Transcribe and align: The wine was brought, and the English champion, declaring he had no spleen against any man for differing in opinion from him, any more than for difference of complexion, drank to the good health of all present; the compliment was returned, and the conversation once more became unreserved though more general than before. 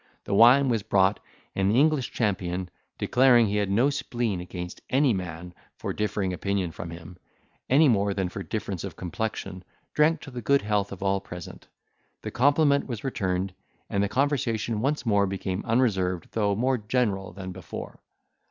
The 0.23 0.33
wine 0.33 0.67
was 0.67 0.81
brought, 0.81 1.19
and 1.55 1.69
the 1.69 1.79
English 1.79 2.09
champion, 2.11 2.71
declaring 2.97 3.45
he 3.45 3.57
had 3.57 3.69
no 3.69 3.91
spleen 3.91 4.41
against 4.41 4.81
any 4.89 5.13
man 5.13 5.53
for 5.75 5.93
differing 5.93 6.31
in 6.31 6.33
opinion 6.35 6.71
from 6.71 6.89
him, 6.89 7.17
any 7.69 7.87
more 7.87 8.11
than 8.15 8.27
for 8.27 8.41
difference 8.41 8.83
of 8.83 8.95
complexion, 8.95 9.63
drank 9.93 10.19
to 10.21 10.31
the 10.31 10.41
good 10.41 10.63
health 10.63 10.91
of 10.91 11.03
all 11.03 11.19
present; 11.21 11.67
the 12.23 12.31
compliment 12.31 12.87
was 12.87 13.03
returned, 13.03 13.53
and 13.91 14.01
the 14.03 14.09
conversation 14.09 14.81
once 14.81 15.05
more 15.05 15.27
became 15.27 15.63
unreserved 15.65 16.29
though 16.31 16.55
more 16.55 16.79
general 16.79 17.31
than 17.31 17.51
before. 17.51 17.99